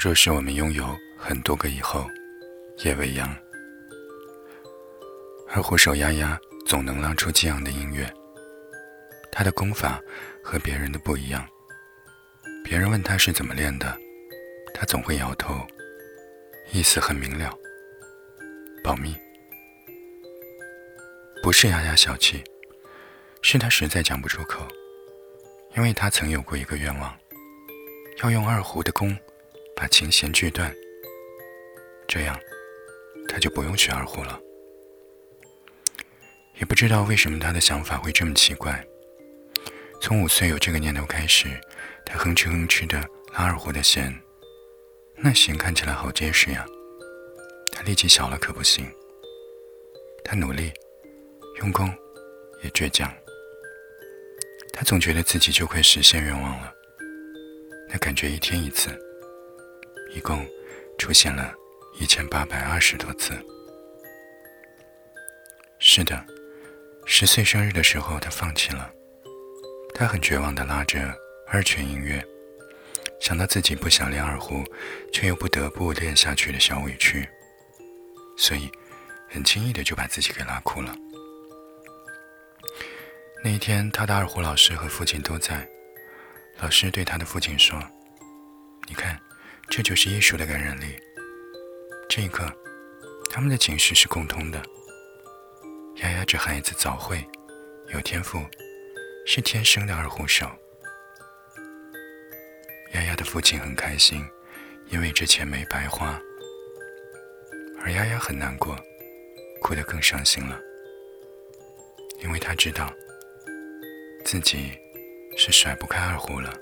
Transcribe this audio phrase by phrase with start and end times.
[0.00, 2.08] 若是我们拥有很多个以后，
[2.84, 3.36] 也未央。
[5.48, 8.08] 二胡手丫丫总能拉出激昂的音乐，
[9.32, 10.00] 他的功法
[10.40, 11.44] 和别人的不一样。
[12.62, 13.98] 别人问他是怎么练的，
[14.72, 15.66] 他总会摇头，
[16.70, 17.52] 意思很明了，
[18.84, 19.16] 保密。
[21.42, 22.44] 不是丫丫小气，
[23.42, 24.64] 是他实在讲不出口，
[25.76, 27.18] 因为他曾有过一个愿望，
[28.22, 29.18] 要用二胡的弓。
[29.78, 30.74] 把琴弦锯断，
[32.08, 32.36] 这样
[33.28, 34.40] 他就不用学二胡了。
[36.56, 38.84] 也不知道为什么他的想法会这么奇怪。
[40.00, 41.48] 从五岁有这个念头开始，
[42.04, 42.98] 他哼哧哼哧的
[43.32, 44.12] 拉二胡的弦，
[45.14, 46.66] 那弦看起来好结实呀。
[47.70, 48.84] 他力气小了可不行。
[50.24, 50.72] 他努力，
[51.60, 51.88] 用功，
[52.64, 53.08] 也倔强。
[54.72, 56.74] 他总觉得自己就快实现愿望了。
[57.88, 58.90] 那感觉一天一次。
[60.18, 60.44] 一共
[60.98, 61.54] 出现了
[62.00, 63.34] 一千八百二十多次。
[65.78, 66.26] 是的，
[67.06, 68.90] 十岁生日的时候，他放弃了。
[69.94, 71.14] 他很绝望地拉着
[71.46, 72.20] 二泉音乐，
[73.20, 74.64] 想到自己不想练二胡，
[75.12, 77.28] 却又不得不练下去的小委屈，
[78.36, 78.68] 所以
[79.28, 80.92] 很轻易的就把自己给拉哭了。
[83.44, 85.64] 那一天，他的二胡老师和父亲都在。
[86.60, 87.80] 老师对他的父亲说
[88.88, 89.16] ：“你看。”
[89.70, 90.96] 这就是艺术的感染力。
[92.08, 92.50] 这一刻，
[93.30, 94.60] 他们的情绪是共通的。
[95.96, 97.24] 丫丫这孩子早会，
[97.92, 98.40] 有天赋，
[99.26, 100.46] 是天生的二胡手。
[102.94, 104.24] 丫丫的父亲很开心，
[104.88, 106.18] 因为这钱没白花。
[107.80, 108.76] 而丫丫很难过，
[109.60, 110.58] 哭得更伤心了，
[112.20, 112.92] 因为他知道
[114.24, 114.72] 自己
[115.36, 116.52] 是甩不开二胡了。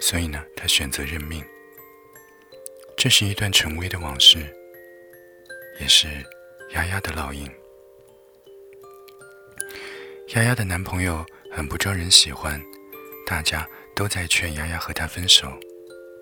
[0.00, 1.44] 所以呢，他选择认命。
[2.96, 4.38] 这是一段陈薇的往事，
[5.80, 6.08] 也是
[6.72, 7.50] 丫丫的烙印。
[10.28, 12.62] 丫丫的男朋友很不招人喜欢，
[13.26, 15.52] 大家都在劝丫丫和他分手，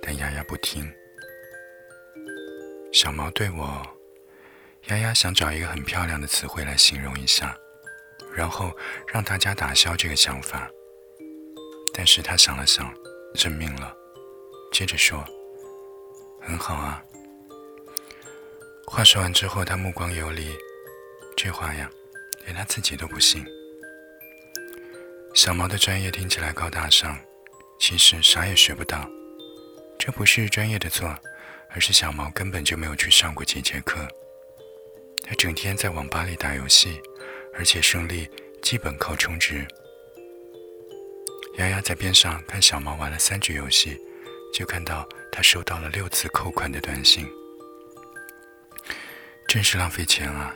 [0.02, 0.90] 但丫丫不听。
[2.92, 3.86] 小毛对我，
[4.88, 7.56] 丫丫想找一个很漂亮的词汇来形容一下，
[8.34, 8.76] 然后
[9.06, 10.70] 让大家打消这个想法。
[11.94, 12.92] 但是他想了想。
[13.34, 13.96] 认命了，
[14.72, 15.24] 接着说
[16.40, 17.02] ：“很好啊。”
[18.86, 20.50] 话说完之后，他目光游离，
[21.36, 21.90] 这话呀，
[22.44, 23.44] 连他自己都不信。
[25.34, 27.18] 小毛的专业听起来高大上，
[27.80, 29.08] 其实啥也学不到。
[29.98, 31.16] 这不是专业的错，
[31.70, 34.06] 而是小毛根本就没有去上过几节课。
[35.22, 37.00] 他整天在网吧里打游戏，
[37.54, 38.28] 而且胜利
[38.60, 39.66] 基本靠充值。
[41.58, 43.98] 丫丫在边上看小毛玩了三局游戏，
[44.54, 47.28] 就看到他收到了六次扣款的短信，
[49.46, 50.54] 真是浪费钱啊！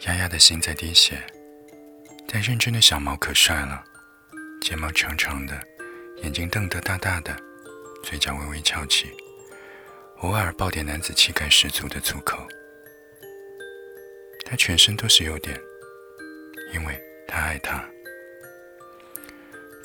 [0.00, 1.20] 丫丫的心在滴血，
[2.28, 3.82] 但认真的小毛可帅了，
[4.60, 5.60] 睫毛长长的，
[6.22, 7.36] 眼睛瞪得大大的，
[8.04, 9.10] 嘴角微微翘起，
[10.18, 12.46] 偶尔爆点男子气概十足的粗口。
[14.44, 15.60] 他全身都是优点，
[16.72, 16.96] 因为
[17.26, 17.84] 他爱他。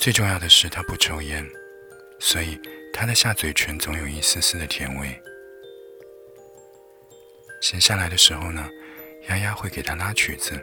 [0.02, 1.48] 最重要的是，他不抽烟，
[2.18, 2.60] 所以
[2.92, 5.22] 他的下嘴唇总有一丝丝的甜味。
[7.62, 8.68] 闲下来的时候呢，
[9.30, 10.60] 丫丫会给他拉曲子。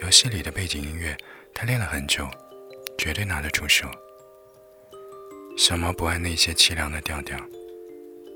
[0.00, 1.14] 游戏里的背景音乐，
[1.52, 2.26] 他练了很久，
[2.96, 3.86] 绝对拿得出手。
[5.58, 7.38] 小猫不爱那些凄凉的调调，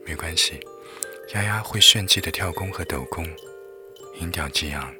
[0.04, 0.60] 没关系，
[1.32, 3.26] 丫丫会炫技的跳弓和抖弓，
[4.20, 4.94] 音调激昂。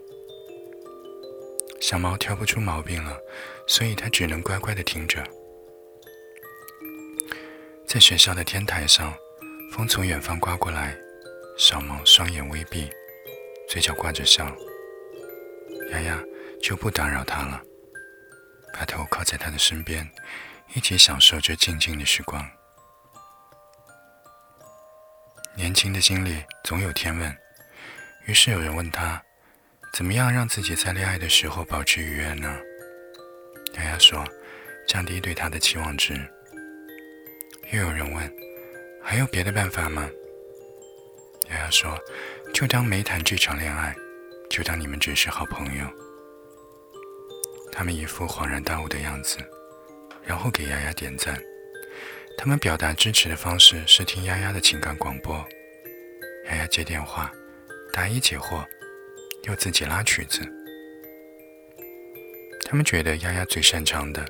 [1.82, 3.18] 小猫挑不出毛病了，
[3.70, 5.24] 所以他只能乖乖的听着。
[7.86, 9.14] 在学校的天台上，
[9.72, 10.96] 风从远方刮过来，
[11.56, 12.90] 小毛双眼微闭，
[13.68, 14.44] 嘴角挂着笑。
[15.92, 16.20] 丫丫
[16.60, 17.62] 就不打扰他了，
[18.74, 20.10] 把头靠在他的身边，
[20.74, 22.44] 一起享受这静静的时光。
[25.54, 27.36] 年轻的心里总有天问，
[28.26, 29.22] 于是有人问他。
[29.92, 32.58] 怎么样让自己在恋爱的时候保持愉悦呢？
[33.74, 34.24] 丫丫说
[34.86, 36.14] ：“降低对他的期望值。”
[37.72, 38.34] 又有人问
[39.02, 40.08] ：“还有别的办法吗？”
[41.50, 41.98] 丫丫说
[42.52, 43.94] ：“就当没谈这场恋爱，
[44.48, 45.86] 就当你们只是好朋友。”
[47.72, 49.38] 他们一副恍然大悟的样子，
[50.24, 51.40] 然后给丫丫点赞。
[52.36, 55.34] 他们表达支持的方式是听丫丫的情感广播。
[56.46, 57.32] 丫丫接电话，
[57.92, 58.64] 答疑解惑。
[59.44, 60.42] 又自己拉曲子，
[62.70, 64.24] 他们觉得丫丫最擅长的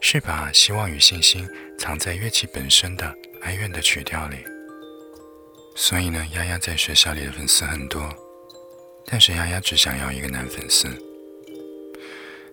[0.00, 1.48] 是把希望与信心
[1.78, 4.38] 藏在乐器本身的哀怨的曲调里。
[5.76, 8.12] 所以呢，丫丫在学校里的粉丝很多，
[9.06, 10.88] 但是丫丫只想要一个男粉丝。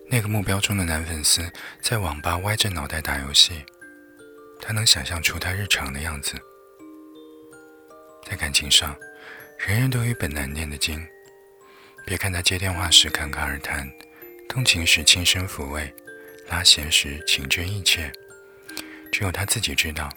[0.08, 1.42] 那个目标中的男粉丝
[1.80, 3.64] 在网吧歪着脑袋打游戏，
[4.60, 6.36] 他能想象出他日常的样子。
[8.30, 8.96] 在感情上，
[9.58, 11.04] 人人都有一本难念的经。
[12.06, 13.90] 别看他接电话时侃侃而谈，
[14.52, 15.90] 动情时轻声抚慰，
[16.50, 18.12] 拉弦时情真意切，
[19.10, 20.10] 只有他自己知道，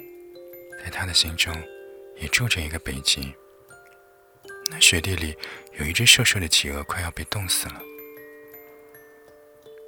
[0.83, 1.55] 在他的心中。
[2.17, 3.33] 也住着一个北极。
[4.71, 5.35] 那雪地里
[5.73, 7.81] 有一只瘦瘦的企鹅，快要被冻死了。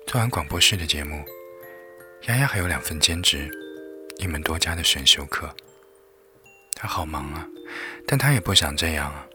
[0.05, 1.23] 做完广播室的节目，
[2.23, 3.49] 丫丫还有两份兼职，
[4.17, 5.53] 一门多家的选修课。
[6.73, 7.47] 她好忙啊，
[8.05, 9.25] 但她也不想这样啊。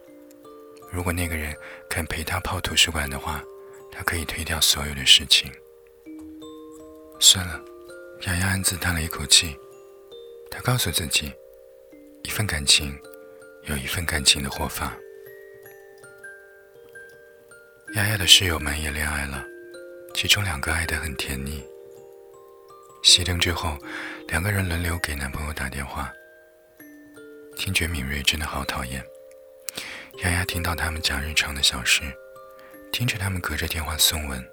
[0.90, 1.56] 如果那个人
[1.88, 3.42] 肯陪她泡图书馆的话，
[3.92, 5.52] 他可以推掉所有的事情。
[7.20, 7.60] 算了，
[8.22, 9.56] 丫丫暗自叹了一口气。
[10.50, 11.32] 她告诉自己。
[12.24, 12.96] 一份感情，
[13.64, 14.92] 有一份感情的活法。
[17.94, 19.44] 丫丫的室友们也恋爱了，
[20.14, 21.64] 其中两个爱得很甜腻。
[23.02, 23.76] 熄灯之后，
[24.28, 26.12] 两个人轮流给男朋友打电话。
[27.56, 29.04] 听觉敏锐真的好讨厌。
[30.22, 32.02] 丫丫听到他们讲日常的小事，
[32.92, 34.46] 听着他们隔着电话送吻，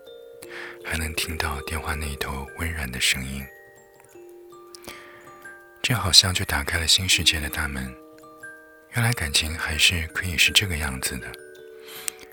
[0.84, 3.46] 还能听到电话那一头温软的声音。
[5.84, 7.94] 这好像就打开了新世界的大门。
[8.96, 11.30] 原来感情还是可以是这个样子的。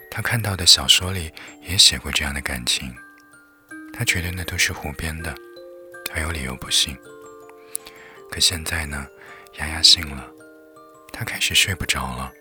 [0.08, 1.30] 他看到的小说里
[1.60, 2.94] 也写过这样的感情，
[3.92, 5.34] 他觉得那都是胡编的，
[6.08, 6.96] 他有理由不信。
[8.30, 9.06] 可现在呢，
[9.58, 10.30] 丫丫信了，
[11.12, 12.32] 他开始睡不着了。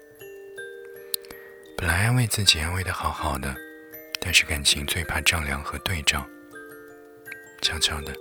[1.78, 3.54] 本来安慰自己安慰的好好的，
[4.22, 6.26] 但是感情最怕丈量和对照。
[7.62, 8.14] 悄悄的，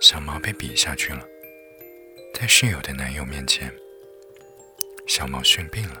[0.00, 1.26] 小毛被比下去了。
[2.32, 3.72] 在室友的男友面前，
[5.08, 6.00] 小毛训病了。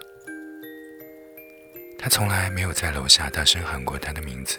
[1.98, 4.58] 他从来没有在楼下大声喊过他的名字，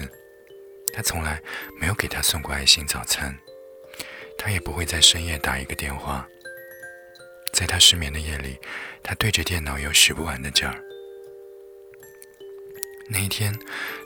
[0.93, 1.41] 他从来
[1.79, 3.33] 没有给他送过爱心早餐，
[4.37, 6.27] 他也不会在深夜打一个电话。
[7.53, 8.59] 在他失眠的夜里，
[9.01, 10.83] 他对着电脑有使不完的劲儿。
[13.07, 13.53] 那一天，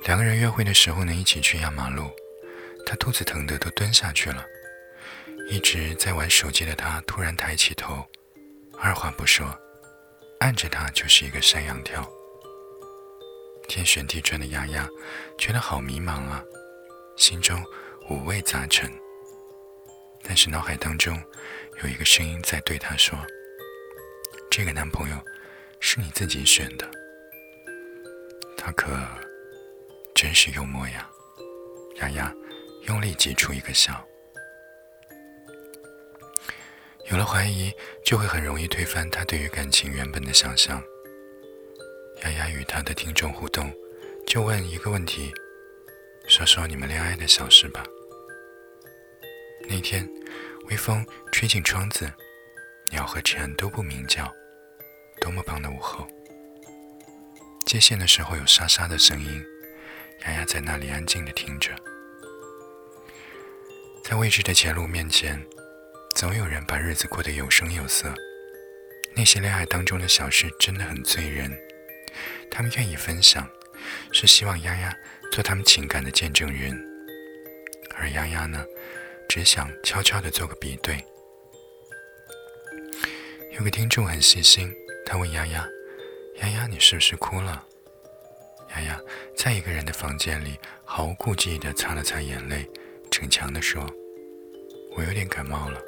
[0.05, 2.09] 两个人约会的时候呢一起去压马路，
[2.85, 4.45] 他肚子疼得都蹲下去了。
[5.49, 8.05] 一直在玩手机的他突然抬起头，
[8.77, 9.47] 二话不说，
[10.41, 12.07] 按着他就是一个山羊跳。
[13.67, 14.87] 天旋地转的丫丫
[15.37, 16.43] 觉得好迷茫啊，
[17.15, 17.63] 心中
[18.09, 18.91] 五味杂陈。
[20.23, 21.17] 但是脑海当中
[21.81, 23.17] 有一个声音在对他说
[24.51, 25.17] ：“这个男朋友
[25.79, 26.85] 是你自己选的。”
[28.61, 28.91] 他可
[30.13, 31.09] 真是幽默呀！
[32.01, 32.35] 丫丫
[32.87, 34.05] 用力挤出一个笑。
[37.09, 37.71] 有了怀疑，
[38.03, 40.83] 就会很容易推翻他对于感情原本的想象。
[42.23, 43.73] 丫丫与他的听众互动，
[44.27, 45.33] 就问一个问题：
[46.27, 47.81] 说说你们恋爱的小事吧。
[49.69, 50.07] 那天，
[50.69, 52.11] 微风吹进窗子，
[52.91, 54.29] 鸟和蝉都不鸣叫，
[55.21, 56.05] 多么棒的午后！
[57.69, 59.45] 接线的时候有沙沙的声音，
[60.25, 61.69] 丫丫在那里安静的听着，
[64.03, 65.39] 在未知的前路面前。
[66.15, 68.11] 总有人把日子过得有声有色，
[69.15, 71.55] 那些恋爱当中的小事真的很醉人。
[72.49, 73.47] 他们愿意分享，
[74.11, 74.91] 是希望丫丫
[75.31, 76.75] 做他们情感的见证人，
[77.95, 78.65] 而丫丫呢，
[79.29, 81.05] 只想悄悄地做个比对。
[83.51, 84.73] 有个听众很细心，
[85.05, 85.69] 他问丫丫
[86.41, 87.65] ：“丫丫，你是不是哭了？”
[88.75, 88.99] 丫丫
[89.35, 92.69] 在一个人的房间里毫无顾忌地擦了擦眼泪，
[93.09, 93.83] 逞强地说
[94.95, 95.81] ：“我有点感冒了。”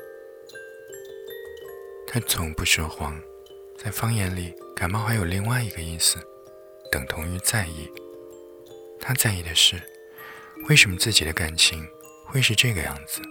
[2.08, 3.20] 他从不说谎，
[3.78, 6.18] 在方言里，感冒还有另外一个意思，
[6.92, 7.90] 等同于在意。
[9.00, 9.82] 他在意的是，
[10.68, 11.88] 为什么自己的感情
[12.26, 13.22] 会是这个样子？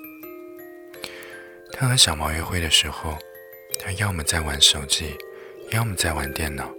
[1.73, 3.19] 他和小毛约会的时候，
[3.79, 5.17] 他要么在玩手机，
[5.71, 6.73] 要么在玩电脑。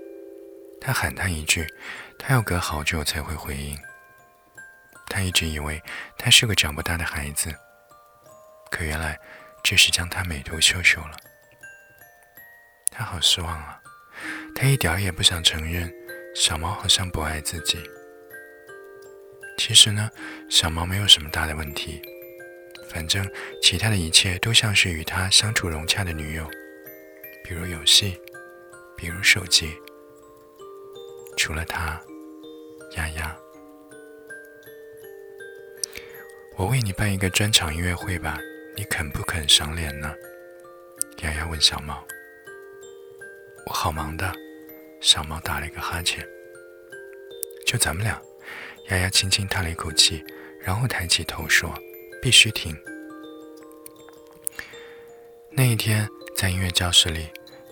[0.81, 1.67] 他喊他一句，
[2.17, 3.77] 他要隔好久才会回应。
[5.07, 5.81] 他一直以为
[6.17, 7.53] 他是个长不大的孩子，
[8.71, 9.19] 可原来
[9.63, 11.15] 这是将他美图秀秀了。
[12.89, 13.79] 他好失望啊！
[14.55, 15.91] 他一点儿也不想承认
[16.35, 17.77] 小毛好像不爱自己。
[19.57, 20.09] 其实呢，
[20.49, 22.01] 小毛没有什么大的问题，
[22.89, 23.29] 反正
[23.61, 26.49] 其他的一切都像是与他相处融洽的女友，
[27.43, 28.19] 比如游戏，
[28.97, 29.77] 比如手机。
[31.43, 31.99] 除了他，
[32.91, 33.35] 丫丫，
[36.55, 38.37] 我为你办一个专场音乐会吧，
[38.75, 40.13] 你肯不肯赏脸呢？
[41.23, 42.05] 丫丫问小猫。
[43.65, 44.31] 我好忙的。
[45.01, 46.23] 小猫打了一个哈欠。
[47.65, 48.21] 就咱们俩。
[48.89, 50.23] 丫丫轻轻叹了一口气，
[50.59, 51.73] 然后抬起头说
[52.21, 52.77] ：“必须听。”
[55.49, 57.29] 那一天，在音乐教室里，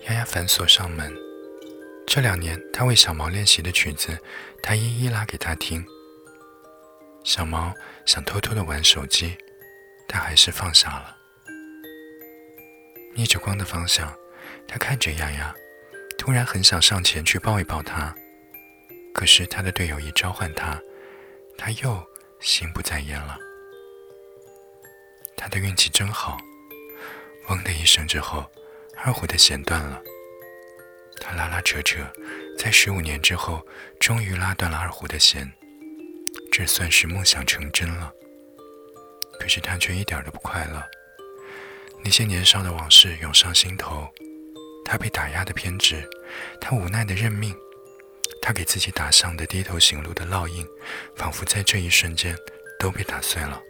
[0.08, 1.29] 丫丫反锁上门。
[2.12, 4.18] 这两年，他为小毛练习的曲子，
[4.64, 5.86] 他一一拉给他听。
[7.22, 7.72] 小毛
[8.04, 9.38] 想偷偷的玩手机，
[10.08, 11.16] 但还是放下了。
[13.14, 14.12] 逆着光的方向，
[14.66, 15.54] 他看着丫丫，
[16.18, 18.12] 突然很想上前去抱一抱她。
[19.14, 20.82] 可是他的队友一召唤他，
[21.56, 22.04] 他又
[22.40, 23.38] 心不在焉了。
[25.36, 26.36] 他的运气真好，
[27.50, 28.50] 嗡的一声之后，
[28.96, 30.02] 二胡的弦断了。
[31.20, 32.00] 他拉拉扯扯，
[32.58, 33.64] 在十五年之后，
[34.00, 35.52] 终于拉断了二胡的弦，
[36.50, 38.10] 这算是梦想成真了。
[39.38, 40.82] 可是他却一点都不快乐。
[42.02, 44.08] 那些年少的往事涌上心头，
[44.84, 46.02] 他被打压的偏执，
[46.60, 47.54] 他无奈的认命。
[48.42, 50.66] 他给自己打上的低头行路的烙印，
[51.14, 52.34] 仿佛在这一瞬间
[52.78, 53.62] 都被打碎了。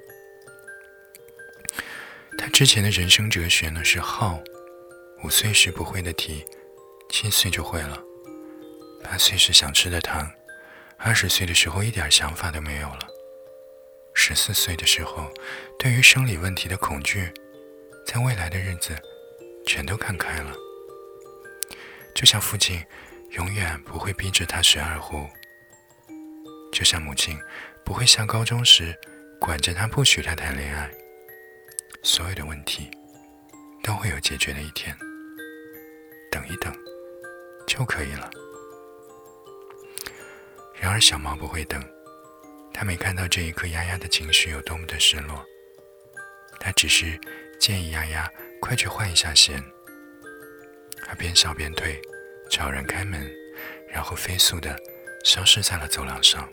[2.38, 4.40] 他之前的人生哲学呢是好，
[5.24, 6.44] 五岁时不会的题，
[7.10, 7.98] 七岁就会了；
[9.04, 10.30] 八岁时想吃的糖，
[10.96, 13.06] 二十岁的时候一点想法都没有了；
[14.14, 15.30] 十四岁的时候，
[15.78, 17.30] 对于生理问题的恐惧，
[18.06, 18.96] 在未来的日子
[19.66, 20.54] 全都看开了。
[22.14, 22.82] 就像父亲。
[23.34, 25.24] 永远不会逼着他学二胡，
[26.72, 27.38] 就像母亲
[27.84, 28.92] 不会像高中时
[29.38, 30.90] 管着他不许他谈恋爱。
[32.02, 32.90] 所有的问题
[33.84, 34.92] 都会有解决的一天，
[36.28, 36.74] 等一等
[37.70, 38.28] 就可以了。
[40.74, 41.80] 然而小毛不会等，
[42.74, 45.46] 他没看到这一刻丫丫的情绪有多么的失落，
[46.58, 47.16] 他只是
[47.60, 48.28] 建议丫丫
[48.60, 49.62] 快去换一下弦。
[51.06, 52.00] 他边笑边退。
[52.50, 53.32] 找人开门，
[53.88, 54.76] 然后飞速的
[55.24, 56.52] 消失在了走廊上。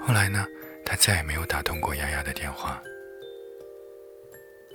[0.00, 0.46] 后来呢，
[0.82, 2.82] 他再也没有打通过丫丫的电话。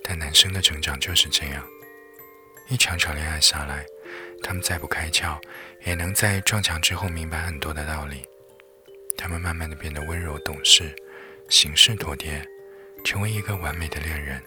[0.04, 1.68] 但男生的成长就是这样，
[2.70, 3.84] 一场场恋爱下来，
[4.42, 5.42] 他们再不开窍，
[5.86, 8.24] 也能在撞墙之后明白很多的道理。
[9.18, 10.94] 他们慢慢的变得温柔懂事，
[11.50, 12.46] 行事妥帖，
[13.04, 14.42] 成为一个完美的恋人。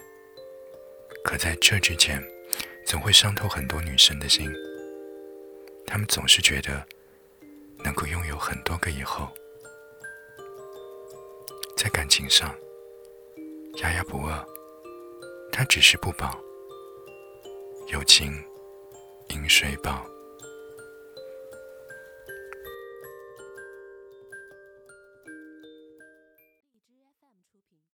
[1.23, 2.23] 可在这之前，
[2.85, 4.49] 总会伤透很多女生的心，
[5.85, 6.85] 他们总是觉得
[7.83, 9.27] 能够拥有很多个以后。
[11.75, 12.53] 在感情上，
[13.81, 14.45] 丫丫不饿，
[15.51, 16.39] 她只是不饱。
[17.87, 18.31] 友情，
[19.29, 20.08] 饮水饱。